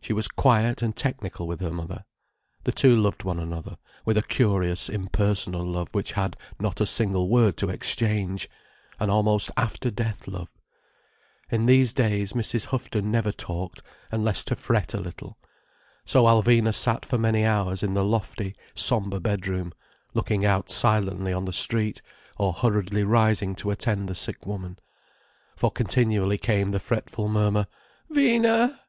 She 0.00 0.12
was 0.12 0.26
quiet 0.26 0.82
and 0.82 0.96
technical 0.96 1.46
with 1.46 1.60
her 1.60 1.70
mother. 1.70 2.04
The 2.64 2.72
two 2.72 2.96
loved 2.96 3.22
one 3.22 3.38
another, 3.38 3.76
with 4.04 4.18
a 4.18 4.24
curious 4.24 4.88
impersonal 4.88 5.64
love 5.64 5.94
which 5.94 6.14
had 6.14 6.36
not 6.58 6.80
a 6.80 6.84
single 6.84 7.28
word 7.28 7.56
to 7.58 7.68
exchange: 7.68 8.50
an 8.98 9.08
almost 9.08 9.52
after 9.56 9.88
death 9.92 10.26
love. 10.26 10.48
In 11.48 11.66
these 11.66 11.92
days 11.92 12.32
Mrs. 12.32 12.64
Houghton 12.66 13.12
never 13.12 13.30
talked—unless 13.30 14.42
to 14.46 14.56
fret 14.56 14.94
a 14.94 14.98
little. 15.00 15.38
So 16.04 16.24
Alvina 16.24 16.74
sat 16.74 17.04
for 17.04 17.16
many 17.16 17.46
hours 17.46 17.84
in 17.84 17.94
the 17.94 18.04
lofty, 18.04 18.56
sombre 18.74 19.20
bedroom, 19.20 19.72
looking 20.12 20.44
out 20.44 20.70
silently 20.70 21.32
on 21.32 21.44
the 21.44 21.52
street, 21.52 22.02
or 22.36 22.52
hurriedly 22.52 23.04
rising 23.04 23.54
to 23.54 23.70
attend 23.70 24.08
the 24.08 24.16
sick 24.16 24.44
woman. 24.44 24.80
For 25.54 25.70
continually 25.70 26.36
came 26.36 26.66
the 26.66 26.80
fretful 26.80 27.28
murmur: 27.28 27.68
"Vina!" 28.10 28.80